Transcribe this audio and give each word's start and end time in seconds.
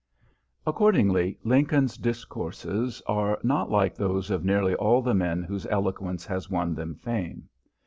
Accordingly 0.65 1.37
Lincoln's 1.43 1.95
discourses 1.95 3.03
are 3.05 3.37
not 3.43 3.69
like 3.69 3.93
those 3.93 4.31
of 4.31 4.43
nearly 4.43 4.73
all 4.73 5.03
the 5.03 5.13
men 5.13 5.43
whose 5.43 5.67
eloquence 5.67 6.25
has 6.25 6.49
won 6.49 6.73
them 6.73 6.95
fame. 6.95 7.49